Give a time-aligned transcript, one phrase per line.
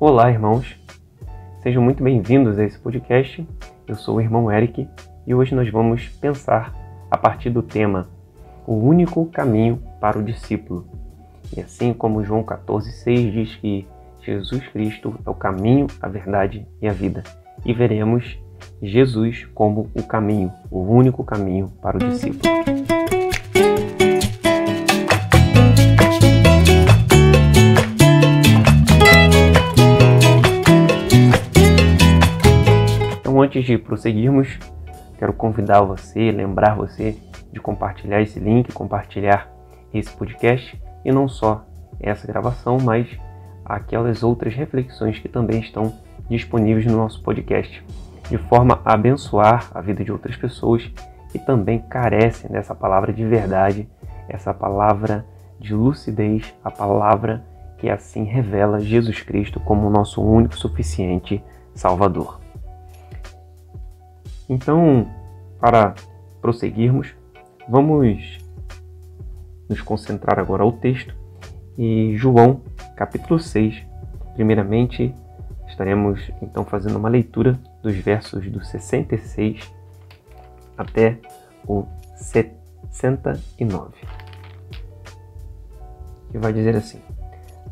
[0.00, 0.80] Olá, irmãos.
[1.62, 3.46] Sejam muito bem-vindos a esse podcast.
[3.86, 4.88] Eu sou o irmão Eric
[5.26, 6.74] e hoje nós vamos pensar
[7.10, 8.08] a partir do tema
[8.66, 10.86] O único caminho para o discípulo.
[11.54, 13.86] E assim como João 14,6 diz que
[14.22, 17.22] Jesus Cristo é o caminho, a verdade e a vida.
[17.62, 18.38] E veremos
[18.82, 22.69] Jesus como o caminho, o único caminho para o discípulo.
[33.60, 34.58] Antes de prosseguirmos,
[35.18, 37.16] quero convidar você, lembrar você
[37.52, 39.50] de compartilhar esse link, compartilhar
[39.92, 41.66] esse podcast e não só
[42.00, 43.06] essa gravação, mas
[43.62, 45.92] aquelas outras reflexões que também estão
[46.28, 47.84] disponíveis no nosso podcast,
[48.30, 50.90] de forma a abençoar a vida de outras pessoas
[51.30, 53.86] que também carecem dessa palavra de verdade,
[54.26, 55.26] essa palavra
[55.58, 57.44] de lucidez, a palavra
[57.76, 62.39] que assim revela Jesus Cristo como o nosso único suficiente Salvador.
[64.50, 65.06] Então,
[65.60, 65.94] para
[66.40, 67.14] prosseguirmos,
[67.68, 68.36] vamos
[69.68, 71.14] nos concentrar agora ao texto
[71.78, 72.60] e João,
[72.96, 73.80] capítulo 6.
[74.34, 75.14] Primeiramente,
[75.68, 79.72] estaremos então fazendo uma leitura dos versos do 66
[80.76, 81.20] até
[81.64, 83.92] o 69.
[86.32, 87.00] Que vai dizer assim: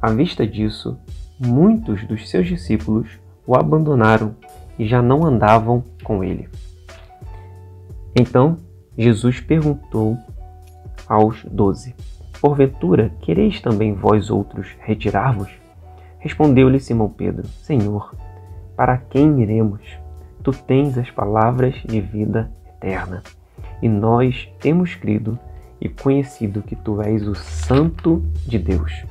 [0.00, 0.96] À vista disso,
[1.40, 4.36] muitos dos seus discípulos o abandonaram
[4.78, 6.48] e já não andavam com ele.
[8.14, 8.56] Então
[8.96, 10.16] Jesus perguntou
[11.08, 11.94] aos doze:
[12.40, 15.50] Porventura, quereis também vós outros retirar-vos?
[16.18, 18.14] Respondeu-lhe Simão Pedro: Senhor,
[18.76, 19.82] para quem iremos?
[20.42, 23.22] Tu tens as palavras de vida eterna.
[23.82, 25.38] E nós temos crido
[25.80, 29.04] e conhecido que tu és o Santo de Deus.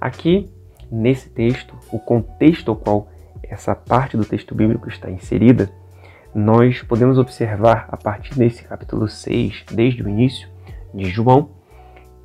[0.00, 0.50] Aqui,
[0.90, 3.08] nesse texto, o contexto ao qual
[3.42, 5.70] essa parte do texto bíblico está inserida,
[6.34, 10.48] nós podemos observar a partir desse capítulo 6, desde o início
[10.92, 11.50] de João,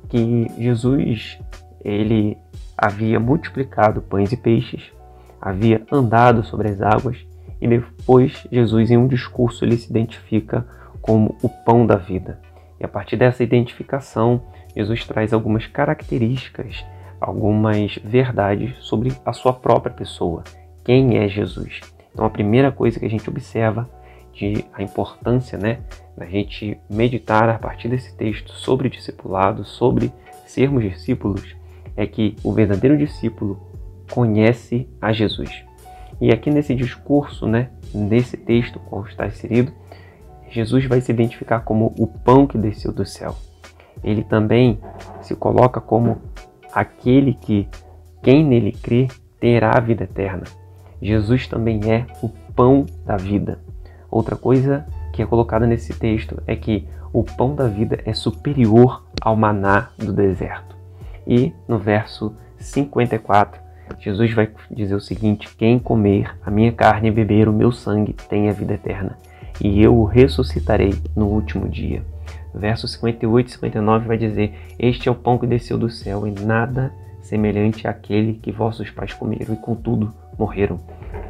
[0.08, 1.38] que Jesus
[1.84, 2.36] ele
[2.76, 4.92] havia multiplicado pães e peixes,
[5.40, 7.24] havia andado sobre as águas
[7.60, 10.66] e depois Jesus em um discurso ele se identifica
[11.00, 12.40] como o pão da vida.
[12.80, 14.42] E a partir dessa identificação,
[14.74, 16.84] Jesus traz algumas características,
[17.20, 20.42] algumas verdades sobre a sua própria pessoa.
[20.84, 21.80] Quem é Jesus?
[22.12, 23.88] Então a primeira coisa que a gente observa
[24.32, 25.80] de a importância, né,
[26.16, 30.12] da gente meditar a partir desse texto sobre discipulado, sobre
[30.46, 31.56] sermos discípulos,
[31.96, 33.60] é que o verdadeiro discípulo
[34.10, 35.64] conhece a Jesus.
[36.20, 39.72] E aqui nesse discurso, né, nesse texto qual está inserido,
[40.50, 43.36] Jesus vai se identificar como o pão que desceu do céu.
[44.02, 44.80] Ele também
[45.22, 46.20] se coloca como
[46.72, 47.68] aquele que
[48.22, 49.08] quem nele crê
[49.38, 50.44] terá a vida eterna.
[51.00, 53.60] Jesus também é o pão da vida.
[54.10, 59.04] Outra coisa que é colocada nesse texto é que o pão da vida é superior
[59.20, 60.76] ao maná do deserto.
[61.26, 63.60] E no verso 54,
[63.98, 68.12] Jesus vai dizer o seguinte: Quem comer a minha carne e beber o meu sangue
[68.12, 69.18] tem a vida eterna,
[69.60, 72.02] e eu o ressuscitarei no último dia.
[72.54, 76.30] Verso 58 e 59 vai dizer: Este é o pão que desceu do céu, e
[76.30, 80.80] nada semelhante àquele que vossos pais comeram, e contudo morreram.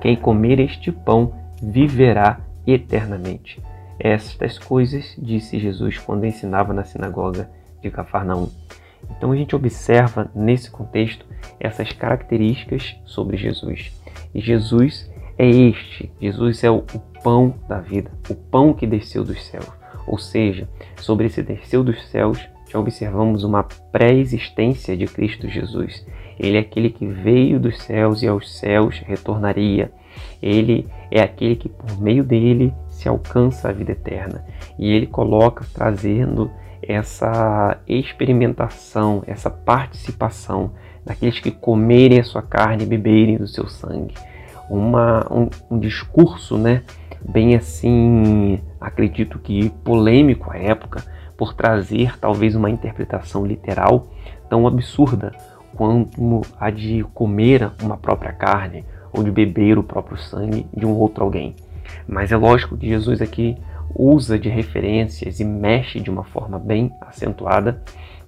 [0.00, 2.38] Quem comer este pão viverá
[2.72, 3.62] eternamente.
[3.98, 7.50] Estas coisas disse Jesus quando ensinava na sinagoga
[7.82, 8.48] de Cafarnaum.
[9.10, 11.24] Então a gente observa nesse contexto
[11.58, 13.92] essas características sobre Jesus.
[14.34, 16.82] E Jesus é este, Jesus é o,
[17.22, 19.68] pão da vida, o pão que desceu dos céus.
[20.06, 22.38] Ou seja, sobre esse desceu dos céus,
[22.70, 26.06] já observamos uma pré-existência de Cristo Jesus.
[26.38, 29.92] Ele é aquele que veio dos céus e aos céus retornaria.
[30.42, 34.44] Ele é aquele que por meio dele se alcança a vida eterna.
[34.78, 36.50] E ele coloca trazendo
[36.82, 40.72] essa experimentação, essa participação
[41.04, 44.14] daqueles que comerem a sua carne e beberem do seu sangue.
[44.68, 46.82] Uma, um, um discurso, né,
[47.20, 51.02] bem assim, acredito que polêmico à época,
[51.36, 54.06] por trazer talvez uma interpretação literal
[54.48, 55.32] tão absurda
[55.74, 60.92] quanto a de comer uma própria carne ou de beber o próprio sangue de um
[60.92, 61.54] outro alguém.
[62.06, 63.56] Mas é lógico que Jesus aqui
[63.94, 67.82] usa de referências e mexe de uma forma bem acentuada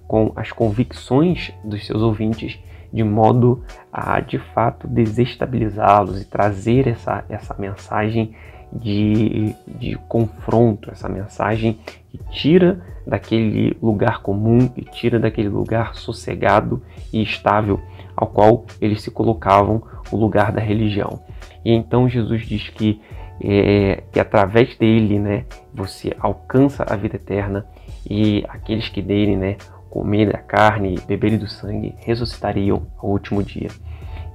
[0.07, 2.59] com as convicções dos seus ouvintes,
[2.91, 8.35] de modo a de fato desestabilizá-los e trazer essa, essa mensagem
[8.71, 11.79] de, de confronto, essa mensagem
[12.09, 16.81] que tira daquele lugar comum, que tira daquele lugar sossegado
[17.11, 17.79] e estável
[18.15, 19.81] ao qual eles se colocavam
[20.11, 21.21] o lugar da religião.
[21.63, 23.01] E então Jesus diz que,
[23.41, 27.65] é, que através dele, né, você alcança a vida eterna
[28.09, 29.57] e aqueles que dele, né,
[29.89, 33.69] comerem a carne, beberem do sangue, ressuscitariam ao último dia.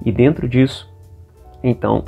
[0.04, 0.88] E dentro disso,
[1.62, 2.04] então,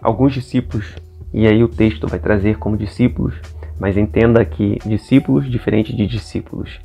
[0.00, 0.94] alguns discípulos,
[1.32, 3.34] e aí o texto vai trazer como discípulos,
[3.78, 6.78] mas entenda que discípulos diferente de discípulos.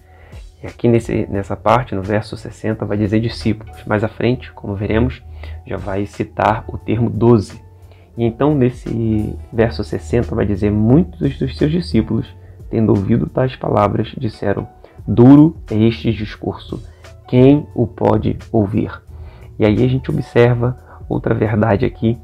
[0.64, 3.84] E aqui nesse, nessa parte, no verso 60, vai dizer discípulos.
[3.86, 5.22] Mais à frente, como veremos,
[5.66, 7.60] já vai citar o termo doze.
[8.18, 12.28] E então, nesse verso 60, vai dizer: Muitos dos seus discípulos,
[12.70, 14.68] tendo ouvido tais palavras, disseram:
[15.08, 16.84] Duro é este discurso,
[17.28, 19.02] quem o pode ouvir?
[19.58, 20.78] E aí a gente observa
[21.10, 22.18] outra verdade aqui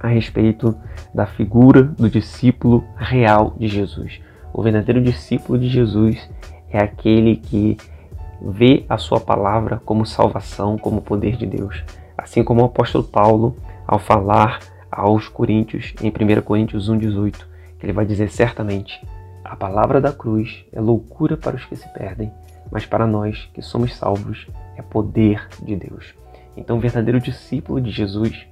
[0.00, 0.76] a respeito
[1.14, 4.20] da figura do discípulo real de Jesus.
[4.52, 6.28] O verdadeiro discípulo de Jesus
[6.72, 7.76] é aquele que
[8.40, 11.84] vê a sua palavra como salvação, como poder de Deus.
[12.16, 14.58] Assim como o apóstolo Paulo, ao falar
[14.90, 17.44] aos Coríntios, em 1 Coríntios 1,18,
[17.78, 19.00] que ele vai dizer certamente:
[19.44, 22.32] A palavra da cruz é loucura para os que se perdem,
[22.70, 24.46] mas para nós que somos salvos
[24.76, 26.14] é poder de Deus.
[26.56, 28.46] Então, o verdadeiro discípulo de Jesus,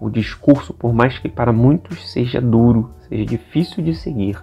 [0.00, 4.42] o discurso, por mais que para muitos seja duro, seja difícil de seguir,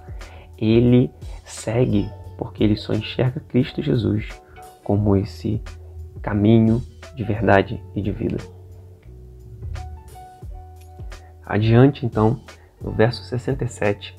[0.57, 1.11] ele
[1.43, 4.27] segue porque ele só enxerga Cristo Jesus
[4.83, 5.61] como esse
[6.21, 6.81] caminho
[7.15, 8.37] de verdade e de vida.
[11.45, 12.39] Adiante, então,
[12.81, 14.17] no verso 67,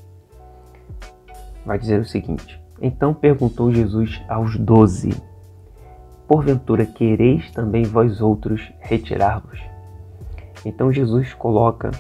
[1.65, 5.11] vai dizer o seguinte: Então perguntou Jesus aos doze:
[6.29, 9.61] Porventura quereis também vós outros retirar-vos?
[10.65, 11.91] Então Jesus coloca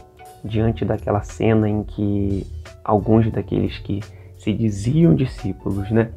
[0.45, 2.47] diante daquela cena em que
[2.85, 4.01] alguns daqueles que
[4.44, 6.11] se diziam discípulos, né,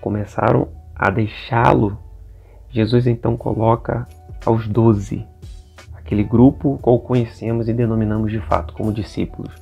[0.00, 1.98] começaram a deixá-lo.
[2.70, 4.08] Jesus então coloca
[4.44, 5.24] aos doze,
[5.94, 9.52] aquele grupo qual conhecemos e denominamos de fato como discípulos,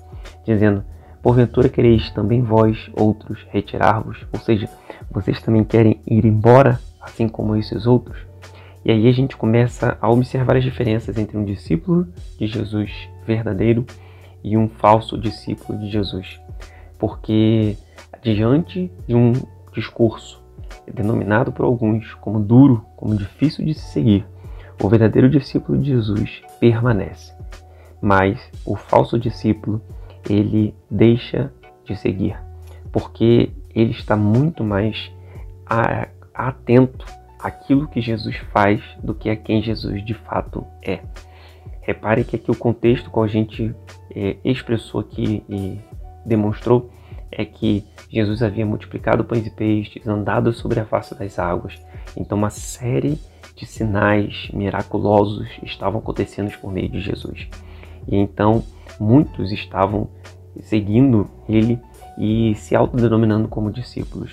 [0.44, 0.84] dizendo:
[1.20, 4.24] Porventura quereis também vós outros retirar-vos?
[4.32, 4.68] Ou seja,
[5.10, 8.18] vocês também querem ir embora, assim como esses outros?
[8.84, 12.06] E aí a gente começa a observar as diferenças entre um discípulo
[12.38, 12.92] de Jesus
[13.26, 13.84] verdadeiro
[14.44, 16.40] e um falso discípulo de Jesus.
[16.96, 17.76] Porque
[18.34, 19.32] diante de um
[19.72, 20.42] discurso
[20.92, 24.26] denominado por alguns como duro, como difícil de se seguir,
[24.82, 27.34] o verdadeiro discípulo de Jesus permanece.
[28.00, 29.80] Mas o falso discípulo,
[30.28, 31.52] ele deixa
[31.84, 32.38] de seguir,
[32.92, 35.10] porque ele está muito mais
[36.34, 37.06] atento
[37.38, 41.00] àquilo que Jesus faz do que a quem Jesus de fato é.
[41.80, 43.74] Repare que aqui o contexto que a gente
[44.14, 45.78] é, expressou aqui e
[46.24, 46.90] demonstrou
[47.30, 51.80] é que Jesus havia multiplicado pães e peixes, andado sobre a face das águas.
[52.16, 53.18] Então, uma série
[53.54, 57.48] de sinais miraculosos estavam acontecendo por meio de Jesus.
[58.06, 58.62] E então,
[59.00, 60.08] muitos estavam
[60.60, 61.78] seguindo ele
[62.18, 64.32] e se autodenominando como discípulos.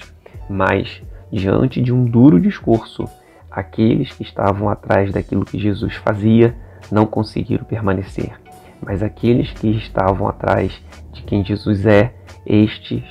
[0.49, 1.01] Mas,
[1.31, 3.05] diante de um duro discurso,
[3.49, 6.55] aqueles que estavam atrás daquilo que Jesus fazia
[6.91, 8.33] não conseguiram permanecer.
[8.81, 10.81] Mas aqueles que estavam atrás
[11.13, 12.13] de quem Jesus é,
[12.45, 13.03] estes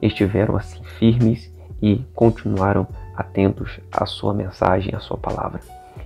[0.00, 2.86] estiveram assim firmes e continuaram
[3.16, 5.60] atentos à sua mensagem, à sua palavra.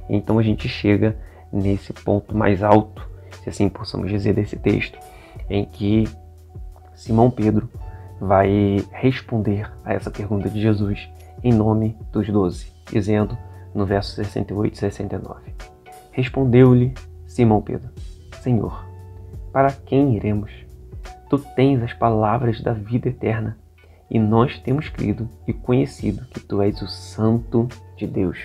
[0.08, 1.16] Então a gente chega
[1.52, 3.06] nesse ponto mais alto,
[3.42, 4.98] se assim possamos dizer, desse texto,
[5.48, 6.04] em que
[6.94, 7.68] Simão Pedro
[8.20, 11.08] vai responder a essa pergunta de Jesus
[11.44, 13.36] em nome dos doze, dizendo
[13.74, 15.54] no verso 68 e 69:
[16.10, 16.94] Respondeu-lhe
[17.26, 17.90] Simão Pedro:
[18.40, 18.84] Senhor,
[19.52, 20.65] para quem iremos?
[21.28, 23.58] Tu tens as palavras da vida eterna,
[24.10, 28.38] e nós temos crido e conhecido que tu és o Santo de Deus.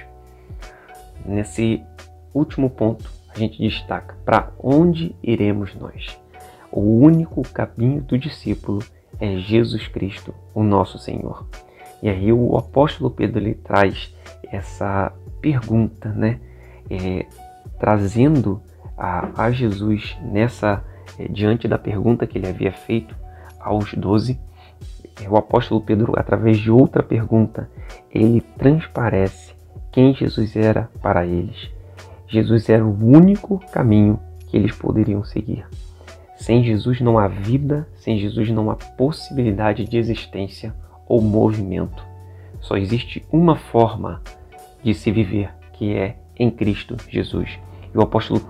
[1.26, 1.84] Nesse
[2.34, 6.20] último ponto, a gente destaca para onde iremos nós.
[6.72, 8.80] O único caminho do discípulo
[9.20, 11.46] é Jesus Cristo, o nosso Senhor.
[12.02, 14.14] E aí o apóstolo Pedro ele traz
[14.52, 16.40] essa pergunta, né?
[16.90, 17.26] É,
[17.80, 18.62] trazendo
[18.98, 20.84] a, a Jesus nessa
[21.30, 23.16] diante da pergunta que ele havia feito
[23.60, 24.40] aos doze,
[25.22, 27.70] é, o apóstolo Pedro, através de outra pergunta,
[28.10, 29.54] ele transparece
[29.92, 31.70] quem Jesus era para eles.
[32.28, 35.66] Jesus era o único caminho que eles poderiam seguir.
[36.38, 40.74] Sem Jesus não há vida, sem Jesus não há possibilidade de existência
[41.08, 42.04] ou movimento.
[42.62, 44.22] Só existe uma forma
[44.82, 47.60] de se viver, que é em Cristo Jesus.
[47.94, 48.42] E o apóstolo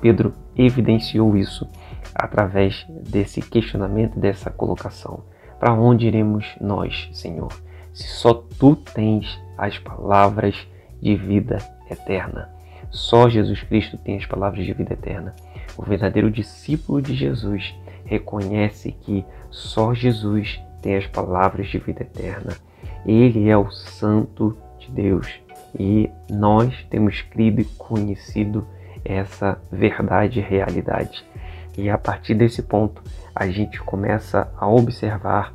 [0.00, 1.68] Pedro evidenciou isso
[2.14, 5.24] através desse questionamento, dessa colocação.
[5.58, 7.52] Para onde iremos nós, Senhor,
[7.92, 10.54] se só tu tens as palavras
[11.00, 11.58] de vida
[11.90, 12.48] eterna?
[12.90, 15.34] Só Jesus Cristo tem as palavras de vida eterna.
[15.76, 17.74] O verdadeiro discípulo de Jesus
[18.04, 22.56] reconhece que só Jesus tem as palavras de vida eterna.
[23.04, 25.28] Ele é o Santo de Deus
[25.78, 28.66] e nós temos crido e conhecido
[29.04, 31.24] essa verdade e realidade.
[31.78, 33.00] E a partir desse ponto,
[33.32, 35.54] a gente começa a observar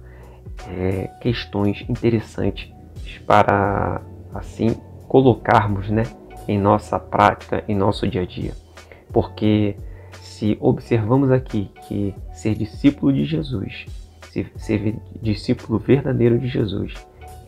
[0.69, 2.71] é, questões interessantes
[3.27, 4.01] para
[4.33, 4.73] assim
[5.05, 6.03] colocarmos né,
[6.47, 8.53] em nossa prática, em nosso dia a dia.
[9.11, 9.75] Porque
[10.21, 13.85] se observamos aqui que ser discípulo de Jesus,
[14.55, 16.93] ser discípulo verdadeiro de Jesus,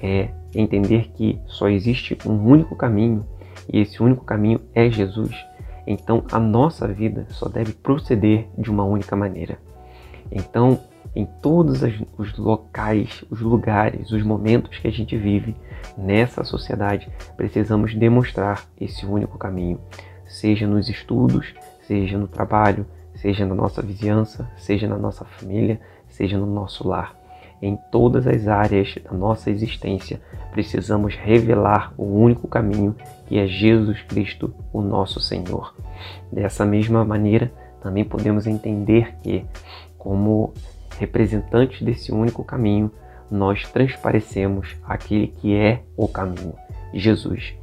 [0.01, 3.25] é entender que só existe um único caminho
[3.72, 5.34] e esse único caminho é Jesus,
[5.86, 9.58] então a nossa vida só deve proceder de uma única maneira.
[10.32, 10.80] Então,
[11.15, 11.82] em todos
[12.18, 15.56] os locais, os lugares, os momentos que a gente vive
[15.98, 19.80] nessa sociedade, precisamos demonstrar esse único caminho,
[20.25, 26.38] seja nos estudos, seja no trabalho, seja na nossa vizinhança, seja na nossa família, seja
[26.38, 27.25] no nosso lar.
[27.62, 30.22] Em todas as áreas da nossa existência,
[30.52, 32.96] precisamos revelar o único caminho
[33.26, 35.74] que é Jesus Cristo, o nosso Senhor.
[36.32, 39.46] Dessa mesma maneira, também podemos entender que,
[39.98, 40.54] como
[40.98, 42.92] representantes desse único caminho,
[43.30, 46.54] nós transparecemos aquele que é o caminho,
[46.94, 47.54] Jesus.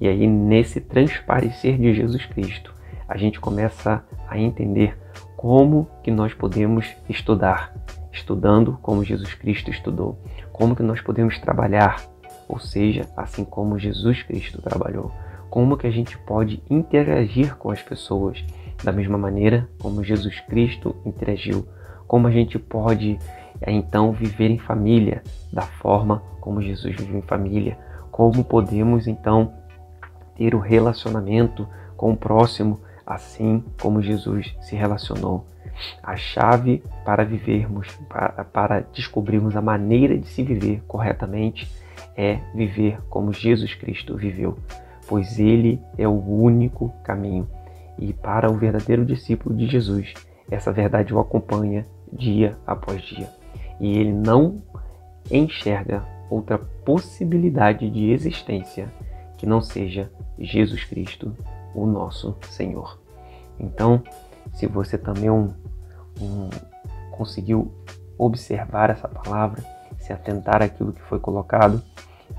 [0.00, 2.74] E aí, nesse transparecer de Jesus Cristo,
[3.08, 4.96] a gente começa a entender
[5.36, 7.74] como que nós podemos estudar,
[8.12, 10.18] estudando como Jesus Cristo estudou,
[10.52, 12.02] como que nós podemos trabalhar,
[12.48, 15.10] ou seja, assim como Jesus Cristo trabalhou,
[15.48, 18.44] como que a gente pode interagir com as pessoas
[18.82, 21.66] da mesma maneira como Jesus Cristo interagiu?
[22.06, 23.18] Como a gente pode
[23.66, 27.78] então viver em família da forma como Jesus viveu em família,
[28.10, 29.52] como podemos então
[30.36, 35.46] ter o relacionamento com o próximo assim como Jesus se relacionou.
[36.02, 41.70] A chave para vivermos, para, para descobrirmos a maneira de se viver corretamente
[42.16, 44.56] é viver como Jesus Cristo viveu,
[45.08, 47.48] pois Ele é o único caminho.
[47.98, 50.12] E para o verdadeiro discípulo de Jesus,
[50.50, 53.28] essa verdade o acompanha dia após dia.
[53.80, 54.56] E ele não
[55.30, 58.92] enxerga outra possibilidade de existência
[59.38, 61.34] que não seja Jesus Cristo,
[61.74, 62.98] o nosso Senhor.
[63.58, 64.02] Então,
[64.54, 65.52] se você também um,
[66.20, 66.48] um,
[67.10, 67.72] conseguiu
[68.18, 69.62] observar essa palavra,
[69.98, 71.82] se atentar àquilo que foi colocado,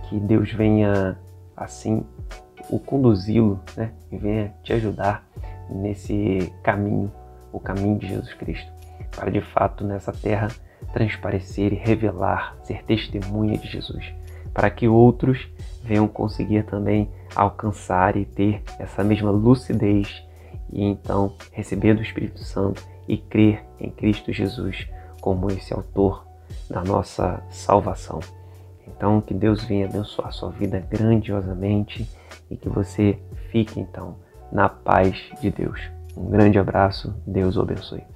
[0.10, 1.18] que Deus venha
[1.56, 2.06] assim
[2.70, 3.92] o conduzi-lo, né?
[4.12, 5.28] E venha te ajudar
[5.70, 7.12] nesse caminho,
[7.52, 8.74] o caminho de Jesus Cristo
[9.16, 10.48] para de fato nessa terra
[10.92, 14.14] transparecer e revelar, ser testemunha de Jesus,
[14.54, 15.48] para que outros
[15.84, 20.24] venham conseguir também alcançar e ter essa mesma lucidez
[20.72, 24.88] e então receber do Espírito Santo e crer em Cristo Jesus
[25.22, 26.26] como esse autor
[26.70, 28.20] da nossa salvação.
[28.88, 32.08] Então, que Deus venha abençoar sua vida grandiosamente
[32.50, 33.20] e que você
[33.52, 34.18] fique então
[34.52, 35.80] na paz de Deus.
[36.16, 38.13] Um grande abraço, Deus o abençoe.